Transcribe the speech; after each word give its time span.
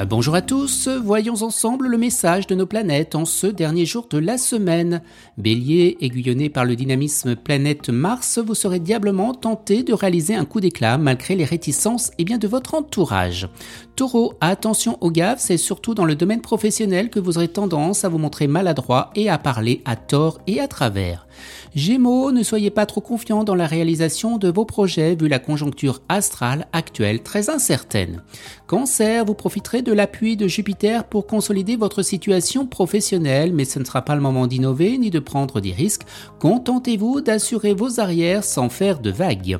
Euh, 0.00 0.04
bonjour 0.04 0.34
à 0.34 0.42
tous, 0.42 0.88
voyons 0.88 1.42
ensemble 1.42 1.88
le 1.88 1.98
message 1.98 2.46
de 2.46 2.54
nos 2.54 2.66
planètes 2.66 3.14
en 3.14 3.24
ce 3.24 3.46
dernier 3.46 3.84
jour 3.84 4.06
de 4.08 4.18
la 4.18 4.38
semaine. 4.38 5.02
Bélier, 5.36 5.98
aiguillonné 6.00 6.48
par 6.48 6.64
le 6.64 6.76
dynamisme 6.76 7.36
planète 7.36 7.90
Mars, 7.90 8.38
vous 8.38 8.54
serez 8.54 8.80
diablement 8.80 9.34
tenté 9.34 9.82
de 9.82 9.92
réaliser 9.92 10.34
un 10.34 10.44
coup 10.44 10.60
d'éclat 10.60 10.96
malgré 10.96 11.34
les 11.34 11.44
réticences 11.44 12.12
et 12.18 12.24
bien 12.24 12.38
de 12.38 12.48
votre 12.48 12.74
entourage. 12.74 13.48
Taureau, 13.96 14.34
attention 14.40 14.96
aux 15.02 15.10
gaffes, 15.10 15.40
c'est 15.40 15.58
surtout 15.58 15.94
dans 15.94 16.06
le 16.06 16.14
domaine 16.14 16.40
professionnel 16.40 17.10
que 17.10 17.20
vous 17.20 17.36
aurez 17.36 17.48
tendance 17.48 18.04
à 18.04 18.08
vous 18.08 18.18
montrer 18.18 18.46
maladroit 18.46 19.10
et 19.14 19.28
à 19.28 19.36
parler 19.36 19.82
à 19.84 19.96
tort 19.96 20.40
et 20.46 20.60
à 20.60 20.68
travers. 20.68 21.26
Gémeaux, 21.74 22.32
ne 22.32 22.42
soyez 22.42 22.70
pas 22.70 22.86
trop 22.86 23.00
confiants 23.00 23.44
dans 23.44 23.54
la 23.54 23.66
réalisation 23.66 24.38
de 24.38 24.50
vos 24.50 24.64
projets 24.64 25.14
vu 25.14 25.28
la 25.28 25.38
conjoncture 25.38 26.00
astrale 26.08 26.66
actuelle 26.72 27.22
très 27.22 27.50
incertaine. 27.50 28.22
Cancer, 28.66 29.24
vous 29.24 29.34
profiterez 29.34 29.82
de 29.82 29.89
l'appui 29.92 30.36
de 30.36 30.48
Jupiter 30.48 31.04
pour 31.04 31.26
consolider 31.26 31.76
votre 31.76 32.02
situation 32.02 32.66
professionnelle, 32.66 33.52
mais 33.52 33.64
ce 33.64 33.78
ne 33.78 33.84
sera 33.84 34.02
pas 34.02 34.14
le 34.14 34.20
moment 34.20 34.46
d'innover 34.46 34.98
ni 34.98 35.10
de 35.10 35.18
prendre 35.18 35.60
des 35.60 35.72
risques. 35.72 36.02
Contentez-vous 36.38 37.20
d'assurer 37.20 37.74
vos 37.74 38.00
arrières 38.00 38.44
sans 38.44 38.68
faire 38.68 39.00
de 39.00 39.10
vagues. 39.10 39.58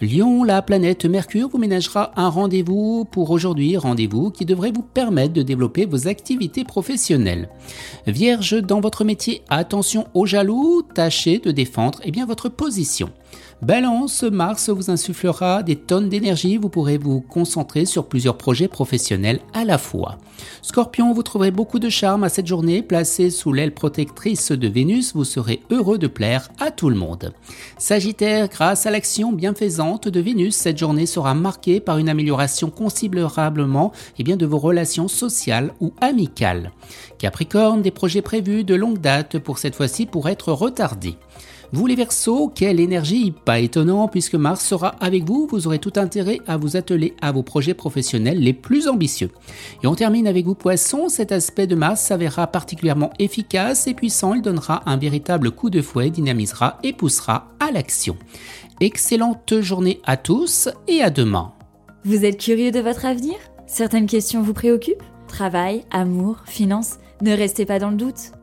Lion, 0.00 0.44
la 0.44 0.62
planète 0.62 1.04
Mercure 1.04 1.48
vous 1.48 1.58
ménagera 1.58 2.12
un 2.16 2.28
rendez-vous 2.28 3.04
pour 3.04 3.30
aujourd'hui, 3.30 3.76
rendez-vous 3.76 4.30
qui 4.30 4.44
devrait 4.44 4.72
vous 4.72 4.82
permettre 4.82 5.34
de 5.34 5.42
développer 5.42 5.86
vos 5.86 6.08
activités 6.08 6.64
professionnelles. 6.64 7.48
Vierge, 8.06 8.60
dans 8.62 8.80
votre 8.80 9.04
métier, 9.04 9.42
attention 9.48 10.06
aux 10.14 10.26
jaloux, 10.26 10.82
tâchez 10.94 11.38
de 11.38 11.50
défendre 11.50 12.00
eh 12.04 12.10
bien, 12.10 12.26
votre 12.26 12.48
position. 12.48 13.10
Balance, 13.62 14.22
Mars 14.22 14.70
vous 14.70 14.90
insufflera 14.90 15.62
des 15.62 15.76
tonnes 15.76 16.08
d'énergie, 16.08 16.56
vous 16.56 16.70
pourrez 16.70 16.96
vous 16.96 17.20
concentrer 17.20 17.84
sur 17.84 18.06
plusieurs 18.06 18.38
projets 18.38 18.68
professionnels 18.68 19.40
à 19.52 19.66
fois. 19.78 20.18
Scorpion, 20.62 21.12
vous 21.12 21.22
trouverez 21.22 21.50
beaucoup 21.50 21.78
de 21.78 21.88
charme 21.88 22.24
à 22.24 22.28
cette 22.28 22.46
journée, 22.46 22.82
placé 22.82 23.30
sous 23.30 23.52
l'aile 23.52 23.74
protectrice 23.74 24.52
de 24.52 24.68
Vénus, 24.68 25.14
vous 25.14 25.24
serez 25.24 25.62
heureux 25.70 25.98
de 25.98 26.06
plaire 26.06 26.48
à 26.58 26.70
tout 26.70 26.88
le 26.88 26.96
monde. 26.96 27.32
Sagittaire, 27.78 28.48
grâce 28.48 28.86
à 28.86 28.90
l'action 28.90 29.32
bienfaisante 29.32 30.08
de 30.08 30.20
Vénus, 30.20 30.54
cette 30.54 30.78
journée 30.78 31.06
sera 31.06 31.34
marquée 31.34 31.80
par 31.80 31.98
une 31.98 32.08
amélioration 32.08 32.70
considérablement 32.70 33.92
eh 34.18 34.22
bien, 34.22 34.36
de 34.36 34.46
vos 34.46 34.58
relations 34.58 35.08
sociales 35.08 35.72
ou 35.80 35.92
amicales. 36.00 36.72
Capricorne, 37.18 37.82
des 37.82 37.90
projets 37.90 38.22
prévus 38.22 38.64
de 38.64 38.74
longue 38.74 39.00
date 39.00 39.38
pour 39.38 39.58
cette 39.58 39.74
fois-ci 39.74 40.06
pour 40.06 40.28
être 40.28 40.52
retardés. 40.52 41.16
Vous 41.72 41.86
les 41.86 41.94
Verseaux, 41.94 42.50
quelle 42.52 42.80
énergie 42.80 43.32
Pas 43.44 43.60
étonnant 43.60 44.08
puisque 44.08 44.34
Mars 44.34 44.64
sera 44.64 44.96
avec 45.00 45.22
vous, 45.22 45.46
vous 45.48 45.68
aurez 45.68 45.78
tout 45.78 45.92
intérêt 45.94 46.40
à 46.48 46.56
vous 46.56 46.76
atteler 46.76 47.14
à 47.22 47.30
vos 47.30 47.44
projets 47.44 47.74
professionnels 47.74 48.40
les 48.40 48.52
plus 48.52 48.88
ambitieux. 48.88 49.30
Et 49.84 49.86
on 49.86 49.94
termine 49.94 50.26
avec 50.26 50.46
vous 50.46 50.56
Poissons, 50.56 51.08
cet 51.08 51.30
aspect 51.30 51.68
de 51.68 51.76
Mars 51.76 52.00
s'avérera 52.00 52.48
particulièrement 52.48 53.12
efficace 53.20 53.86
et 53.86 53.94
puissant, 53.94 54.34
il 54.34 54.42
donnera 54.42 54.82
un 54.86 54.96
véritable 54.96 55.52
coup 55.52 55.70
de 55.70 55.80
fouet, 55.80 56.10
dynamisera 56.10 56.78
et 56.82 56.92
poussera 56.92 57.52
à 57.60 57.70
l'action. 57.70 58.16
Excellente 58.80 59.60
journée 59.60 60.00
à 60.04 60.16
tous 60.16 60.68
et 60.88 61.02
à 61.02 61.10
demain. 61.10 61.52
Vous 62.04 62.24
êtes 62.24 62.40
curieux 62.40 62.72
de 62.72 62.80
votre 62.80 63.04
avenir? 63.04 63.36
Certaines 63.68 64.06
questions 64.06 64.42
vous 64.42 64.54
préoccupent? 64.54 65.04
Travail, 65.28 65.84
amour, 65.92 66.38
finances? 66.46 66.98
Ne 67.22 67.32
restez 67.32 67.64
pas 67.64 67.78
dans 67.78 67.90
le 67.90 67.96
doute 67.96 68.32